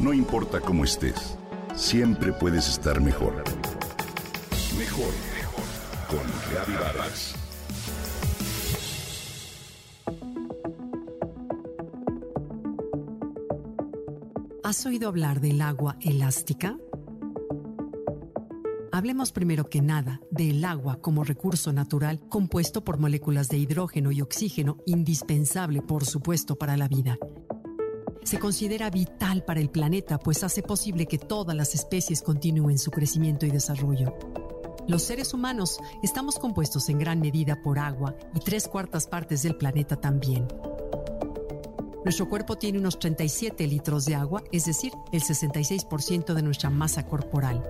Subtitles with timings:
[0.00, 1.36] No importa cómo estés,
[1.76, 3.44] siempre puedes estar mejor.
[4.78, 5.64] Mejor, mejor.
[6.08, 7.34] Con Reavivadas.
[14.64, 16.78] ¿Has oído hablar del agua elástica?
[18.92, 24.22] Hablemos primero que nada del agua como recurso natural compuesto por moléculas de hidrógeno y
[24.22, 27.18] oxígeno, indispensable por supuesto para la vida.
[28.24, 32.90] Se considera vital para el planeta pues hace posible que todas las especies continúen su
[32.90, 34.14] crecimiento y desarrollo.
[34.86, 39.56] Los seres humanos estamos compuestos en gran medida por agua y tres cuartas partes del
[39.56, 40.46] planeta también.
[42.04, 47.06] Nuestro cuerpo tiene unos 37 litros de agua, es decir, el 66% de nuestra masa
[47.06, 47.62] corporal.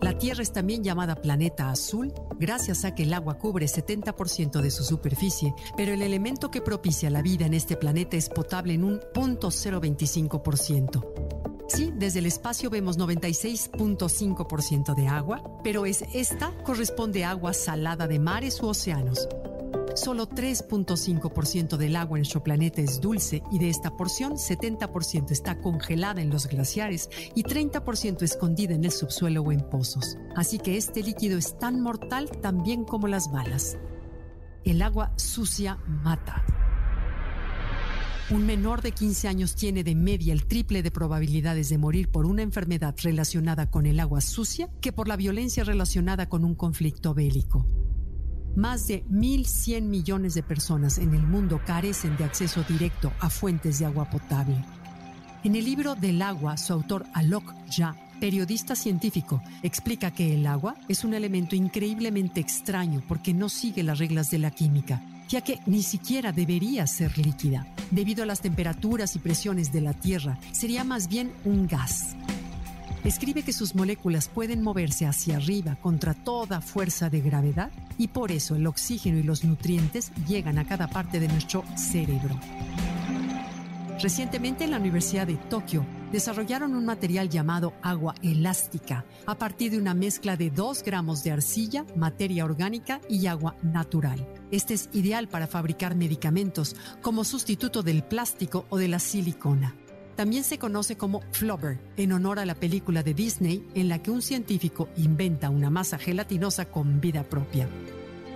[0.00, 4.70] La Tierra es también llamada planeta azul gracias a que el agua cubre 70% de
[4.70, 8.84] su superficie, pero el elemento que propicia la vida en este planeta es potable en
[8.84, 11.04] un 0.025%.
[11.68, 18.06] Sí, desde el espacio vemos 96.5% de agua, pero es esta corresponde a agua salada
[18.06, 19.26] de mares u océanos.
[19.98, 25.58] Solo 3.5% del agua en nuestro planeta es dulce y de esta porción 70% está
[25.58, 30.16] congelada en los glaciares y 30% escondida en el subsuelo o en pozos.
[30.36, 33.76] Así que este líquido es tan mortal también como las balas.
[34.64, 36.44] El agua sucia mata.
[38.30, 42.24] Un menor de 15 años tiene de media el triple de probabilidades de morir por
[42.24, 47.14] una enfermedad relacionada con el agua sucia que por la violencia relacionada con un conflicto
[47.14, 47.66] bélico.
[48.56, 53.78] Más de 1.100 millones de personas en el mundo carecen de acceso directo a fuentes
[53.78, 54.56] de agua potable.
[55.44, 60.74] En el libro del agua, su autor Alok Jha, periodista científico, explica que el agua
[60.88, 65.60] es un elemento increíblemente extraño porque no sigue las reglas de la química, ya que
[65.66, 67.66] ni siquiera debería ser líquida.
[67.92, 72.17] Debido a las temperaturas y presiones de la Tierra, sería más bien un gas.
[73.08, 78.30] Escribe que sus moléculas pueden moverse hacia arriba contra toda fuerza de gravedad y por
[78.30, 82.38] eso el oxígeno y los nutrientes llegan a cada parte de nuestro cerebro.
[84.02, 89.78] Recientemente en la Universidad de Tokio desarrollaron un material llamado agua elástica a partir de
[89.78, 94.28] una mezcla de 2 gramos de arcilla, materia orgánica y agua natural.
[94.50, 99.74] Este es ideal para fabricar medicamentos como sustituto del plástico o de la silicona.
[100.18, 104.10] También se conoce como Flubber, en honor a la película de Disney en la que
[104.10, 107.68] un científico inventa una masa gelatinosa con vida propia.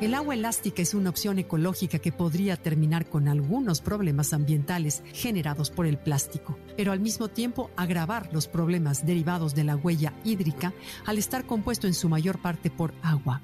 [0.00, 5.72] El agua elástica es una opción ecológica que podría terminar con algunos problemas ambientales generados
[5.72, 10.72] por el plástico, pero al mismo tiempo agravar los problemas derivados de la huella hídrica
[11.04, 13.42] al estar compuesto en su mayor parte por agua.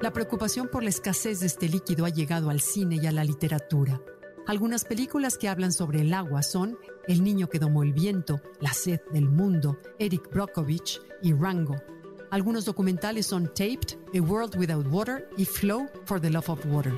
[0.00, 3.22] La preocupación por la escasez de este líquido ha llegado al cine y a la
[3.22, 4.00] literatura.
[4.46, 8.72] Algunas películas que hablan sobre el agua son El niño que domó el viento, La
[8.72, 11.74] sed del mundo, Eric Brockovich y Rango.
[12.30, 16.92] Algunos documentales son Taped, A World Without Water y Flow for the Love of Water.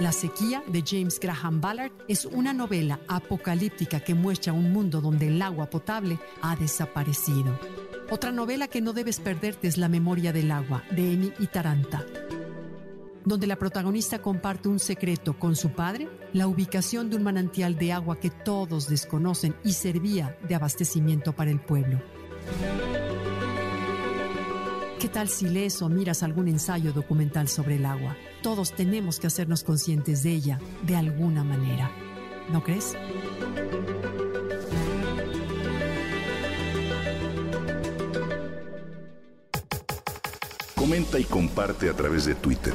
[0.00, 5.28] La sequía de James Graham Ballard es una novela apocalíptica que muestra un mundo donde
[5.28, 7.56] el agua potable ha desaparecido.
[8.10, 12.04] Otra novela que no debes perderte es La memoria del agua de Emi Taranta
[13.28, 17.92] donde la protagonista comparte un secreto con su padre, la ubicación de un manantial de
[17.92, 22.00] agua que todos desconocen y servía de abastecimiento para el pueblo.
[24.98, 28.16] ¿Qué tal si lees o miras algún ensayo documental sobre el agua?
[28.42, 31.90] Todos tenemos que hacernos conscientes de ella de alguna manera.
[32.50, 32.96] ¿No crees?
[40.74, 42.74] Comenta y comparte a través de Twitter.